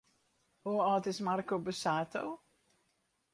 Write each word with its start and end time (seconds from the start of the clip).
Hoe 0.63 0.83
âld 0.85 1.05
is 1.11 1.19
Marco 1.21 1.59
Borsato? 1.59 2.25